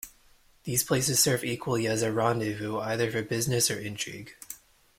These 0.63 0.83
places 0.83 1.19
serve 1.19 1.43
equally 1.43 1.85
as 1.85 2.01
a 2.01 2.11
rendezvous 2.11 2.79
either 2.79 3.11
for 3.11 3.21
business 3.21 3.69
or 3.69 3.79
intrigue. 3.79 4.31